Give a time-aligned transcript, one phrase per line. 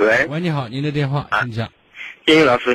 [0.00, 1.68] 喂，喂，你好，您的电话，请讲。
[2.24, 2.74] 金宇老师，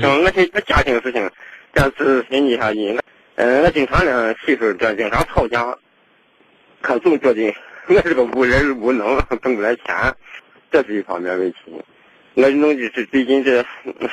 [0.00, 1.30] 像我这个家庭事情，
[1.72, 2.98] 暂时分析一下你。
[3.36, 5.64] 嗯，我经常呢媳妇这经常吵架，
[6.80, 7.54] 可总觉得
[7.86, 10.12] 我是个无人无能，挣不来钱，
[10.72, 11.58] 这是一方面问题。
[12.34, 13.62] 我弄的是最近 这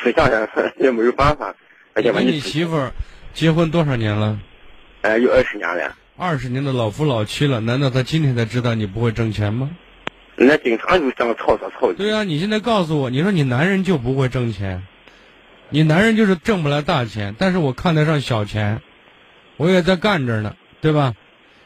[0.03, 1.51] 思想上也没有办法。
[1.95, 2.91] 而且跟你媳妇儿
[3.33, 4.37] 结婚多少年了？
[5.01, 5.95] 呃，有二十年了。
[6.15, 9.71] 二十年的老夫老妻了，难道他今天才知道你不会挣钱吗？
[10.35, 11.93] 那经常就这样吵吵吵。
[11.93, 14.85] 对啊，你现在告诉我，你说你男人就不会挣钱，
[15.69, 18.81] 你男人就是挣不来大钱，但是我看得上小钱，
[19.57, 21.13] 我也在干着呢，对吧？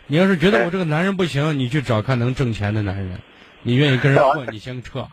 [0.07, 3.19] 你要是觉得我这个男人不行，你去找看能挣钱的男人，
[3.63, 5.07] 你愿意跟人混，你先撤。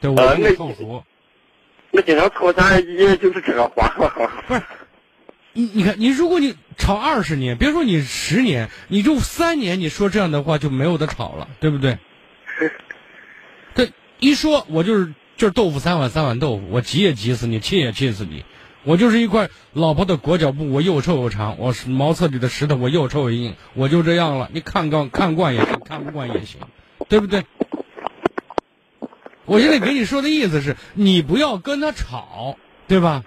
[0.00, 1.04] 对，我跟你后熟。
[1.90, 3.88] 那经常吵架，也就是这个话。
[4.46, 4.62] 不是，
[5.52, 11.98] 你你看，你如果你吵二十年，别说你十年，你就三年，你说这样的话就没有的吵了，对不对？
[14.18, 18.44] 一说，我就是就是豆腐三碗，三碗豆腐，我急也急死你，气也气死你。
[18.84, 23.54] 我就是一块老婆的裹脚布，我又臭又长；我是茅厕里的石头，我又臭又硬。
[23.74, 26.60] 我就这样了，你看惯看惯也行，看不惯也行，
[27.08, 27.44] 对不对？
[29.44, 32.56] 我现在给你说的意思是，你不要跟他吵，
[32.88, 33.24] 对吧？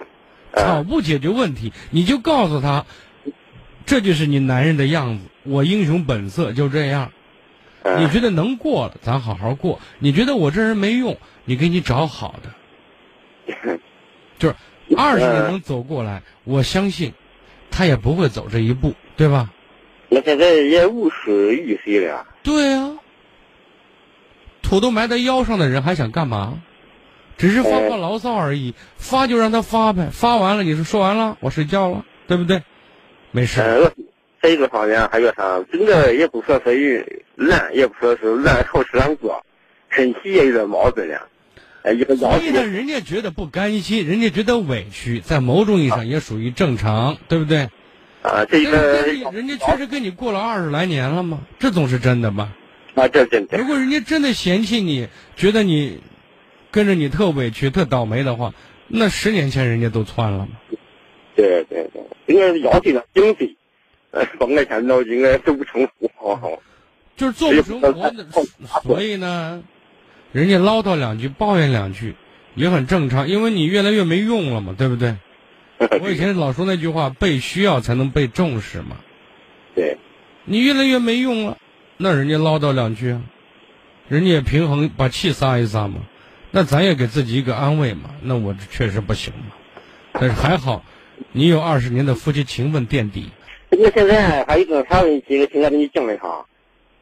[0.56, 2.86] 吵不解决问题，你就告诉他，
[3.86, 5.26] 这就是你男人的样子。
[5.44, 7.12] 我英雄本色就这样。
[7.98, 12.50] 你觉得能过了，咱好好过；你觉得我这人没用，你给你找好的。
[14.38, 14.56] 就是
[14.96, 17.14] 二十年能走过来，我相信
[17.72, 19.50] 他也不会走这一步，对吧？
[20.10, 22.26] 那现在也五十余岁了。
[22.44, 22.98] 对啊。
[24.62, 26.62] 土都埋在腰上的人还想干嘛？
[27.38, 32.62] 只是发发牢骚而已，发就让他发呗，发完了你说说完了，我睡觉了，对不对？
[33.32, 33.62] 没事。
[34.42, 35.64] 在一个方面还有啥？
[35.72, 39.44] 真的也不说是懒，也不说是烂好吃懒做，
[39.90, 41.28] 身体也有点毛病了。
[41.82, 47.70] 哎，一个所以呢，人家觉得不甘心，人家觉得委屈，在某种意义上也属于正常，对不对？
[48.22, 49.04] 啊，这个。
[49.32, 51.40] 人家确实跟你过了二十来年了嘛？
[51.58, 52.54] 这总是真的吧？
[52.96, 53.58] 啊，这真的。
[53.58, 55.08] 如果人家真的嫌弃你，
[55.38, 56.02] 觉得你
[56.72, 58.54] 跟着你特委屈、特倒霉的话，
[58.90, 60.50] 那十年前人家都窜了吗？
[61.36, 63.56] 对对对，人家要求的经济，
[64.12, 66.60] 呃，放在前头应该都不成活，
[67.20, 68.46] 就是做不成活，
[68.82, 69.62] 所以呢，
[70.32, 72.16] 人家唠叨两句、抱怨两句
[72.56, 75.18] 也很正常，因为你越来越没用了嘛，对不对？
[76.02, 78.96] 我以前老说那句话，被需要才能被重视嘛。
[79.76, 79.98] 对，
[80.46, 81.58] 你越来越没用了。
[81.98, 83.22] 那人家唠叨两句啊，
[84.08, 85.96] 人家也平衡把气撒一撒嘛，
[86.52, 88.12] 那咱也给自己一个安慰嘛。
[88.22, 89.56] 那我这确实不行嘛，
[90.14, 90.86] 但是还好，
[91.34, 93.30] 你有二十年的夫妻情分垫底。
[93.72, 95.38] 那现在还有一个啥问题？
[95.42, 96.46] 我现在给你讲一下。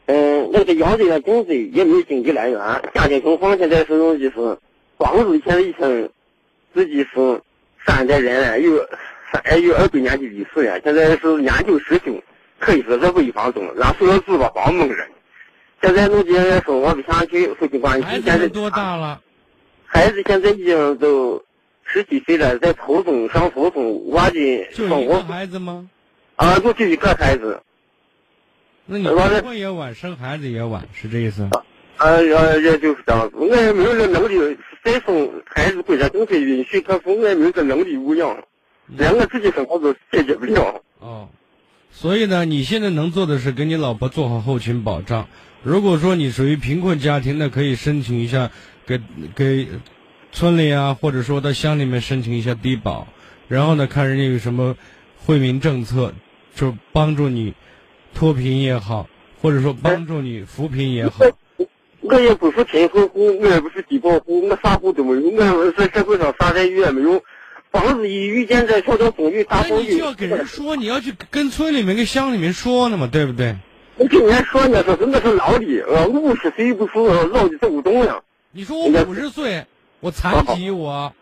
[0.08, 2.60] 嗯，那个养这个经济也没有经济来源，
[2.94, 4.58] 家庭情况现在是用就是
[4.98, 6.10] 房子现在已经
[6.74, 7.42] 自己是
[7.86, 8.86] 三代人了，有
[9.32, 12.22] 三有二百年的历史了，现在是年久失修。
[12.60, 15.08] 可以说是潍坊中，俺所有住吧帮蒙人。
[15.80, 19.22] 现在弄些生活不下去，夫妻关系现在多大了？
[19.86, 21.44] 孩子现在已经都
[21.84, 24.96] 十几岁了，在初中上初中，娃的生活。
[24.96, 25.88] 就一个孩子吗？
[26.36, 27.62] 啊，就就一个孩子。
[28.88, 31.48] 那你结婚也晚，生孩子也晚，是这意思？
[31.98, 33.36] 啊，也也就是这样子。
[33.36, 38.38] 我也没有这能力再生孩子，国家政策允许，可是我也没有这能力无养，
[38.88, 40.82] 连我自己生活都解决不了。
[41.00, 41.28] 哦。
[41.92, 45.28] 所以呢，你现在能做的是给你老婆做好后勤保障。
[45.64, 48.52] 如果说你属于贫困家庭，那可以申请一下，
[48.86, 49.02] 给
[49.36, 49.68] 给
[50.32, 53.08] 村里啊，或者说到乡里面申请一下低保。
[53.48, 54.78] 然后呢，看人家有什么
[55.26, 56.14] 惠民政策，
[56.54, 57.56] 就帮助你
[58.18, 59.08] 脱贫也好，
[59.44, 61.24] 或者说帮助你扶贫也好。
[62.02, 67.22] 我也不是贫困户，我也不是低保户，我啥户都没有，我在社会上啥待遇也没有。
[67.72, 73.56] 房子一遇见这小小风雨大风雨，你就要跟人说，你要去跟村里面、跟乡里面说呢嘛，对不对？
[73.98, 78.24] 我跟人家说呢，说真的是老的，呃，五十岁不是老的走不动了。
[78.52, 79.66] 你说我五十岁，
[80.00, 81.14] 我残疾，我，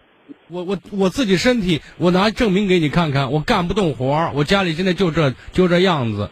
[0.48, 6.30] 我我我自己身体，我拿证明给你看看，我干不动活我家里现在就这就这样子，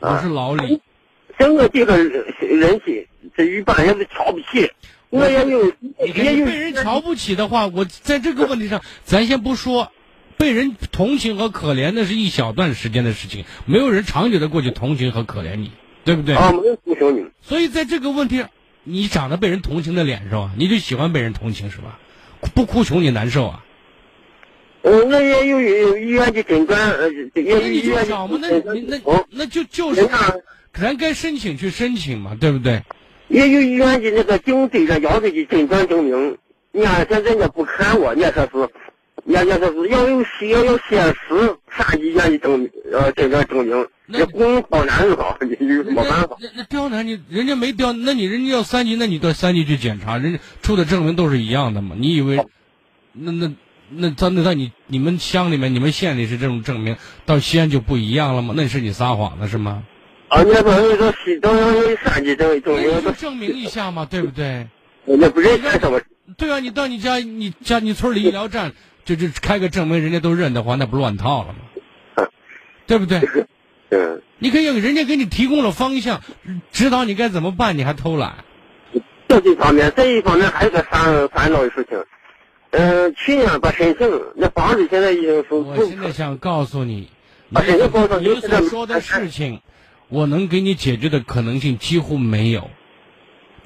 [0.00, 0.80] 我是老李。
[1.38, 3.06] 像我这个人气，
[3.36, 4.70] 这一般人都瞧不起。
[5.10, 5.66] 我也有，
[6.14, 9.92] 也有被人瞧不起的话，我在这个问题上，咱先不说，
[10.36, 15.70] 被人同情和可怜那是一小段时间的事情，没有人长久的过去同情和可怜你，
[16.04, 16.34] 对不对？
[16.34, 17.26] 啊，没有同情你。
[17.40, 18.50] 所以在这个问题上，
[18.82, 20.50] 你长得被人同情的脸是吧？
[20.58, 21.98] 你就喜欢被人同情是吧？
[22.54, 23.64] 不哭穷你难受啊？
[24.82, 28.38] 嗯，那也有有医院的诊断，呃，也有医院找嘛？
[28.40, 30.08] 那那那就就是，
[30.72, 32.82] 咱该申请去申请嘛，对不对？
[33.28, 36.38] 也有医院的那个颈椎的腰椎的诊断证明，
[36.70, 38.68] 你看现在人家不看我，人家说是，
[39.32, 46.36] 人家说是要有写要有现实，啥医院的证明呃诊断证明，那这公刁难了，你 有什么办法？
[46.40, 51.96] 那那刁难你，人家没刁，那你人家要三级，那你到三级去检查，人家出的证明都是一样的嘛？
[51.98, 52.36] 你以为，
[53.12, 53.50] 那那
[53.90, 58.54] 那咱那在你你们乡里面、你们县里是这种证明，到西安就不一样了吗？
[58.56, 59.82] 那是你撒谎了是吗？
[60.28, 64.66] 啊，那不是说西都有三级证证那明，你就证明一下嘛，对不对？
[65.04, 66.00] 人家不认干什么？
[66.36, 68.72] 对啊，你到你家你家你村里医疗站，
[69.04, 72.26] 就就开个证明，人家都认的话，那不乱套了吗？
[72.86, 73.20] 对不对？
[73.90, 76.20] 嗯，你可以人家给你提供了方向，
[76.72, 78.34] 指导你该怎么办，你还偷懒。
[79.28, 81.96] 这一方面，这一方面还有个烦烦恼的事情。
[82.78, 87.08] 嗯，去年把申请那房子现在已经是我现在想告诉你，
[87.48, 87.58] 你
[88.20, 89.62] 你所说的事情，
[90.08, 92.68] 我能给你解决的可能性几乎没有，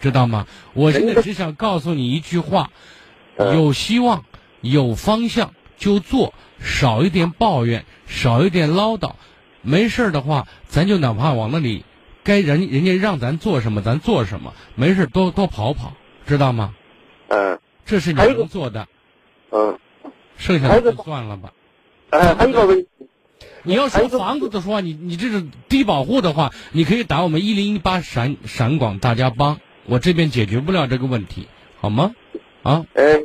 [0.00, 0.46] 知道吗？
[0.74, 2.70] 我现在只想告诉你一句话：
[3.36, 4.24] 嗯有希望，
[4.60, 9.14] 有方向就做，少一点抱怨，少一点唠叨。
[9.62, 11.84] 没事儿的话，咱就哪怕往那里，
[12.22, 14.54] 该人人家让咱做什么，咱做什么。
[14.76, 15.94] 没事儿多多跑跑，
[16.28, 16.72] 知道吗？
[17.26, 18.86] 嗯这是你能做的，
[19.50, 19.78] 嗯，
[20.36, 21.52] 剩下的就算了吧。
[22.10, 22.88] 哎，还有一个问题，
[23.62, 31.46] 你要说房子的话，你你这是低保户的话，你可以打我们一零一八陕陕广大家帮，我这边解决不了这个问题，
[31.80, 32.14] 好吗？
[32.62, 33.20] 啊，呃，